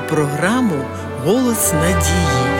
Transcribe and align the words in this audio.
програму 0.00 0.84
Голос 1.24 1.72
надії. 1.72 2.54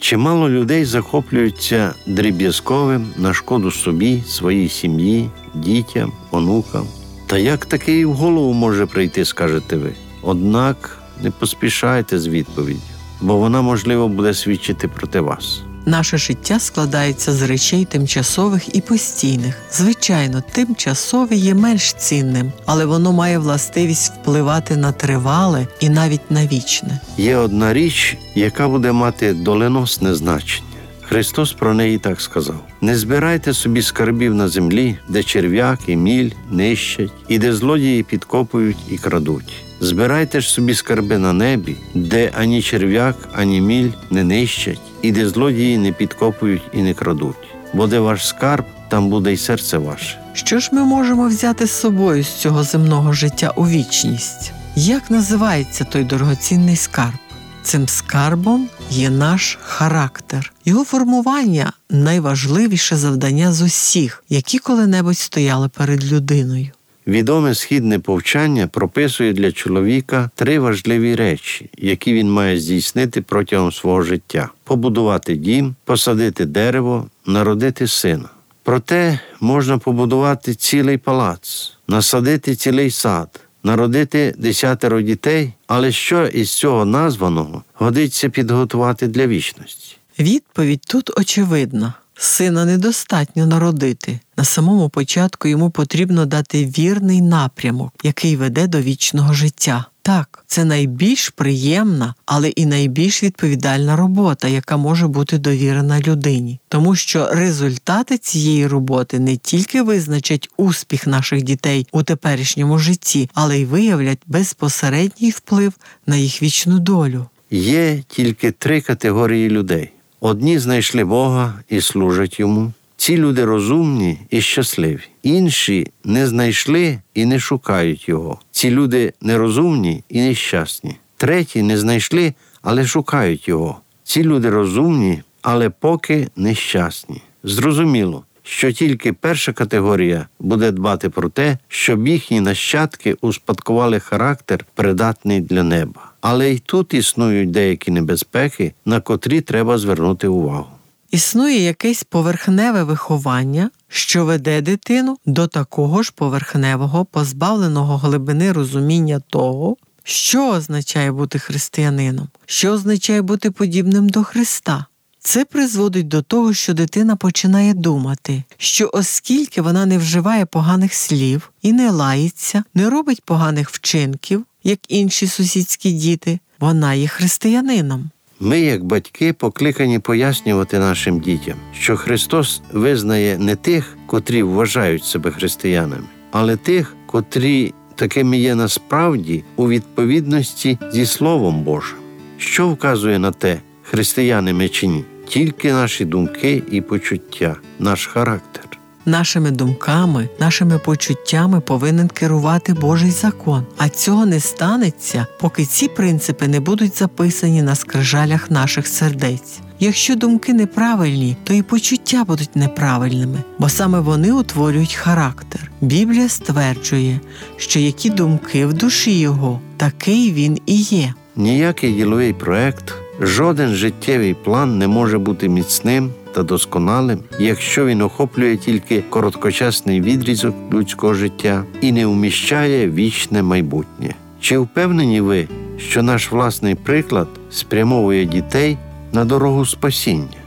Чимало 0.00 0.50
людей 0.50 0.84
захоплюються 0.84 1.94
дріб'язковим 2.06 3.06
на 3.16 3.34
шкоду 3.34 3.70
собі, 3.70 4.22
своїй 4.26 4.68
сім'ї, 4.68 5.30
дітям, 5.54 6.12
онукам. 6.30 6.86
Та 7.26 7.38
як 7.38 7.66
таке 7.66 7.98
і 7.98 8.04
в 8.04 8.12
голову 8.12 8.52
може 8.52 8.86
прийти, 8.86 9.24
скажете 9.24 9.76
ви. 9.76 9.92
Однак 10.22 10.98
не 11.22 11.30
поспішайте 11.30 12.18
з 12.18 12.28
відповіддю, 12.28 12.80
бо 13.20 13.36
вона, 13.36 13.62
можливо, 13.62 14.08
буде 14.08 14.34
свідчити 14.34 14.88
проти 14.88 15.20
вас. 15.20 15.62
Наше 15.86 16.18
життя 16.18 16.60
складається 16.60 17.32
з 17.32 17.42
речей 17.42 17.84
тимчасових 17.84 18.76
і 18.76 18.80
постійних. 18.80 19.54
Звичайно, 19.72 20.42
тимчасове 20.52 21.36
є 21.36 21.54
менш 21.54 21.92
цінним, 21.92 22.52
але 22.66 22.84
воно 22.84 23.12
має 23.12 23.38
властивість 23.38 24.12
впливати 24.12 24.76
на 24.76 24.92
тривале 24.92 25.66
і 25.80 25.88
навіть 25.88 26.30
на 26.30 26.46
вічне. 26.46 27.00
Є 27.16 27.36
одна 27.36 27.72
річ, 27.72 28.16
яка 28.34 28.68
буде 28.68 28.92
мати 28.92 29.32
доленосне 29.32 30.14
значення. 30.14 30.73
Христос 31.08 31.52
про 31.52 31.74
неї 31.74 31.98
так 31.98 32.20
сказав: 32.20 32.60
не 32.80 32.96
збирайте 32.96 33.52
собі 33.52 33.82
скарбів 33.82 34.34
на 34.34 34.48
землі, 34.48 34.98
де 35.08 35.22
черв'як 35.22 35.78
і 35.86 35.96
міль 35.96 36.30
нищать, 36.50 37.12
і 37.28 37.38
де 37.38 37.52
злодії 37.52 38.02
підкопують 38.02 38.76
і 38.90 38.98
крадуть. 38.98 39.64
Збирайте 39.80 40.40
ж 40.40 40.50
собі 40.50 40.74
скарби 40.74 41.18
на 41.18 41.32
небі, 41.32 41.76
де 41.94 42.32
ані 42.38 42.62
черв'як, 42.62 43.16
ані 43.34 43.60
міль 43.60 43.90
не 44.10 44.24
нищать, 44.24 44.80
і 45.02 45.12
де 45.12 45.28
злодії 45.28 45.78
не 45.78 45.92
підкопують 45.92 46.62
і 46.72 46.82
не 46.82 46.94
крадуть. 46.94 47.36
Бо 47.74 47.86
де 47.86 47.98
ваш 47.98 48.28
скарб, 48.28 48.64
там 48.88 49.08
буде 49.08 49.32
й 49.32 49.36
серце 49.36 49.78
ваше. 49.78 50.18
Що 50.32 50.58
ж 50.58 50.68
ми 50.72 50.84
можемо 50.84 51.28
взяти 51.28 51.66
з 51.66 51.72
собою 51.72 52.24
з 52.24 52.32
цього 52.32 52.62
земного 52.62 53.12
життя 53.12 53.52
у 53.56 53.68
вічність? 53.68 54.52
Як 54.76 55.10
називається 55.10 55.84
той 55.84 56.04
дорогоцінний 56.04 56.76
скарб? 56.76 57.23
Цим 57.64 57.88
скарбом 57.88 58.68
є 58.90 59.10
наш 59.10 59.58
характер. 59.62 60.52
Його 60.64 60.84
формування 60.84 61.72
найважливіше 61.90 62.96
завдання 62.96 63.52
з 63.52 63.62
усіх, 63.62 64.24
які 64.28 64.58
коли-небудь 64.58 65.18
стояли 65.18 65.68
перед 65.68 66.12
людиною. 66.12 66.68
Відоме 67.06 67.54
східне 67.54 67.98
повчання 67.98 68.66
прописує 68.66 69.32
для 69.32 69.52
чоловіка 69.52 70.30
три 70.34 70.58
важливі 70.58 71.14
речі, 71.14 71.70
які 71.78 72.12
він 72.12 72.32
має 72.32 72.60
здійснити 72.60 73.22
протягом 73.22 73.72
свого 73.72 74.02
життя: 74.02 74.48
побудувати 74.64 75.36
дім, 75.36 75.74
посадити 75.84 76.44
дерево, 76.44 77.06
народити 77.26 77.86
сина. 77.86 78.28
Проте 78.62 79.20
можна 79.40 79.78
побудувати 79.78 80.54
цілий 80.54 80.98
палац, 80.98 81.72
насадити 81.88 82.54
цілий 82.54 82.90
сад, 82.90 83.40
народити 83.64 84.34
десятеро 84.38 85.02
дітей, 85.02 85.52
але 85.66 85.92
що 85.92 86.26
із 86.26 86.50
цього 86.50 86.84
названого 86.84 87.62
годиться 87.74 88.28
підготувати 88.28 89.08
для 89.08 89.26
вічності? 89.26 89.96
Відповідь 90.18 90.80
тут 90.80 91.18
очевидна. 91.18 91.94
Сина 92.16 92.64
недостатньо 92.64 93.46
народити. 93.46 94.20
На 94.36 94.44
самому 94.44 94.88
початку 94.88 95.48
йому 95.48 95.70
потрібно 95.70 96.26
дати 96.26 96.64
вірний 96.64 97.20
напрямок, 97.20 97.92
який 98.02 98.36
веде 98.36 98.66
до 98.66 98.80
вічного 98.80 99.32
життя. 99.32 99.84
Так, 100.02 100.44
це 100.46 100.64
найбільш 100.64 101.28
приємна, 101.28 102.14
але 102.26 102.48
і 102.48 102.66
найбільш 102.66 103.22
відповідальна 103.22 103.96
робота, 103.96 104.48
яка 104.48 104.76
може 104.76 105.08
бути 105.08 105.38
довірена 105.38 106.00
людині, 106.00 106.60
тому 106.68 106.96
що 106.96 107.28
результати 107.32 108.18
цієї 108.18 108.66
роботи 108.66 109.18
не 109.18 109.36
тільки 109.36 109.82
визначать 109.82 110.48
успіх 110.56 111.06
наших 111.06 111.42
дітей 111.42 111.86
у 111.92 112.02
теперішньому 112.02 112.78
житті, 112.78 113.30
але 113.34 113.60
й 113.60 113.64
виявлять 113.64 114.18
безпосередній 114.26 115.30
вплив 115.30 115.72
на 116.06 116.16
їх 116.16 116.42
вічну 116.42 116.78
долю. 116.78 117.26
Є 117.50 118.02
тільки 118.08 118.50
три 118.50 118.80
категорії 118.80 119.50
людей. 119.50 119.90
Одні 120.26 120.58
знайшли 120.58 121.04
Бога 121.04 121.54
і 121.68 121.80
служать 121.80 122.40
йому. 122.40 122.72
Ці 122.96 123.16
люди 123.16 123.44
розумні 123.44 124.18
і 124.30 124.40
щасливі. 124.40 125.00
Інші 125.22 125.90
не 126.04 126.26
знайшли 126.26 126.98
і 127.14 127.26
не 127.26 127.38
шукають 127.38 128.08
його. 128.08 128.38
Ці 128.50 128.70
люди 128.70 129.12
нерозумні 129.20 130.04
і 130.08 130.20
нещасні. 130.20 130.96
Треті 131.16 131.62
не 131.62 131.78
знайшли, 131.78 132.34
але 132.62 132.86
шукають 132.86 133.48
його. 133.48 133.80
Ці 134.04 134.22
люди 134.22 134.50
розумні, 134.50 135.22
але 135.42 135.70
поки 135.70 136.28
нещасні. 136.36 137.22
Зрозуміло, 137.42 138.24
що 138.46 138.72
тільки 138.72 139.12
перша 139.12 139.52
категорія 139.52 140.26
буде 140.40 140.70
дбати 140.70 141.10
про 141.10 141.28
те, 141.28 141.58
щоб 141.68 142.08
їхні 142.08 142.40
нащадки 142.40 143.16
успадкували 143.20 144.00
характер, 144.00 144.64
придатний 144.74 145.40
для 145.40 145.62
неба. 145.62 146.10
Але 146.20 146.50
й 146.50 146.58
тут 146.58 146.94
існують 146.94 147.50
деякі 147.50 147.90
небезпеки, 147.90 148.72
на 148.84 149.00
котрі 149.00 149.40
треба 149.40 149.78
звернути 149.78 150.28
увагу. 150.28 150.66
Існує 151.10 151.60
якесь 151.60 152.04
поверхневе 152.04 152.82
виховання, 152.84 153.70
що 153.88 154.24
веде 154.24 154.60
дитину 154.60 155.18
до 155.26 155.46
такого 155.46 156.02
ж 156.02 156.12
поверхневого, 156.16 157.04
позбавленого 157.04 157.96
глибини 157.96 158.52
розуміння 158.52 159.20
того, 159.30 159.76
що 160.04 160.48
означає 160.48 161.12
бути 161.12 161.38
християнином, 161.38 162.28
що 162.46 162.72
означає 162.72 163.22
бути 163.22 163.50
подібним 163.50 164.08
до 164.08 164.24
Христа. 164.24 164.86
Це 165.26 165.44
призводить 165.44 166.08
до 166.08 166.22
того, 166.22 166.52
що 166.52 166.74
дитина 166.74 167.16
починає 167.16 167.74
думати, 167.74 168.42
що 168.56 168.90
оскільки 168.92 169.62
вона 169.62 169.86
не 169.86 169.98
вживає 169.98 170.46
поганих 170.46 170.94
слів 170.94 171.52
і 171.62 171.72
не 171.72 171.90
лається, 171.90 172.64
не 172.74 172.90
робить 172.90 173.22
поганих 173.24 173.70
вчинків, 173.70 174.44
як 174.64 174.78
інші 174.88 175.26
сусідські 175.26 175.92
діти, 175.92 176.38
вона 176.60 176.94
є 176.94 177.08
християнином. 177.08 178.10
Ми, 178.40 178.60
як 178.60 178.84
батьки, 178.84 179.32
покликані 179.32 179.98
пояснювати 179.98 180.78
нашим 180.78 181.20
дітям, 181.20 181.56
що 181.80 181.96
Христос 181.96 182.62
визнає 182.72 183.38
не 183.38 183.56
тих, 183.56 183.96
котрі 184.06 184.42
вважають 184.42 185.04
себе 185.04 185.30
християнами, 185.30 186.04
але 186.30 186.56
тих, 186.56 186.96
котрі 187.06 187.74
такими 187.94 188.38
є 188.38 188.54
насправді 188.54 189.44
у 189.56 189.68
відповідності 189.68 190.78
зі 190.92 191.06
Словом 191.06 191.62
Божим. 191.62 191.98
Що 192.38 192.68
вказує 192.68 193.18
на 193.18 193.30
те, 193.30 193.60
християни 193.82 194.52
ми 194.52 194.68
чи 194.68 194.86
ні? 194.86 195.04
Тільки 195.28 195.72
наші 195.72 196.04
думки 196.04 196.62
і 196.70 196.80
почуття, 196.80 197.56
наш 197.78 198.06
характер. 198.06 198.64
Нашими 199.06 199.50
думками, 199.50 200.28
нашими 200.40 200.78
почуттями 200.78 201.60
повинен 201.60 202.08
керувати 202.08 202.74
Божий 202.74 203.10
закон, 203.10 203.66
а 203.76 203.88
цього 203.88 204.26
не 204.26 204.40
станеться, 204.40 205.26
поки 205.40 205.64
ці 205.64 205.88
принципи 205.88 206.48
не 206.48 206.60
будуть 206.60 206.98
записані 206.98 207.62
на 207.62 207.74
скрижалях 207.74 208.50
наших 208.50 208.86
сердець. 208.86 209.60
Якщо 209.80 210.16
думки 210.16 210.52
неправильні, 210.52 211.36
то 211.44 211.54
і 211.54 211.62
почуття 211.62 212.24
будуть 212.24 212.56
неправильними, 212.56 213.38
бо 213.58 213.68
саме 213.68 214.00
вони 214.00 214.32
утворюють 214.32 214.94
характер. 214.94 215.70
Біблія 215.80 216.28
стверджує, 216.28 217.20
що 217.56 217.78
які 217.78 218.10
думки 218.10 218.66
в 218.66 218.72
душі 218.72 219.18
його, 219.18 219.60
такий 219.76 220.32
він 220.32 220.58
і 220.66 220.76
є. 220.76 221.14
Ніякий 221.36 221.92
діловий 221.92 222.32
проект, 222.32 222.94
жоден 223.20 223.74
життєвий 223.74 224.34
план 224.34 224.78
не 224.78 224.88
може 224.88 225.18
бути 225.18 225.48
міцним 225.48 226.10
та 226.32 226.42
досконалим, 226.42 227.20
якщо 227.38 227.86
він 227.86 228.02
охоплює 228.02 228.56
тільки 228.56 229.04
короткочасний 229.10 230.00
відрізок 230.00 230.54
людського 230.72 231.14
життя 231.14 231.64
і 231.80 231.92
не 231.92 232.06
вміщає 232.06 232.90
вічне 232.90 233.42
майбутнє. 233.42 234.14
Чи 234.40 234.58
впевнені 234.58 235.20
ви, 235.20 235.48
що 235.78 236.02
наш 236.02 236.32
власний 236.32 236.74
приклад 236.74 237.28
спрямовує 237.50 238.24
дітей 238.24 238.78
на 239.12 239.24
дорогу 239.24 239.66
спасіння? 239.66 240.44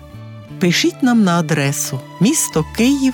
Пишіть 0.60 1.04
нам 1.04 1.24
на 1.24 1.40
адресу 1.40 2.00
місто 2.22 2.66
Київ 2.78 3.14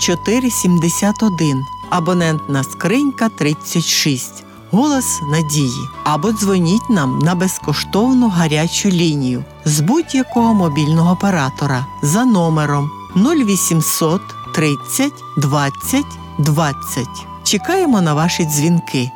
0471, 0.00 1.62
абонентна 1.90 2.62
скринька 2.62 3.28
36, 3.28 4.44
голос 4.72 5.22
надії, 5.22 5.88
або 6.04 6.32
дзвоніть 6.32 6.90
нам 6.90 7.18
на 7.18 7.34
безкоштовну 7.34 8.28
гарячу 8.28 8.88
лінію 8.88 9.44
з 9.64 9.80
будь-якого 9.80 10.54
мобільного 10.54 11.12
оператора 11.12 11.86
за 12.02 12.24
номером 12.24 12.90
0800 13.16 14.20
30 14.54 15.12
20 15.36 16.04
20. 16.38 17.06
Чекаємо 17.44 18.00
на 18.00 18.14
ваші 18.14 18.44
дзвінки. 18.44 19.10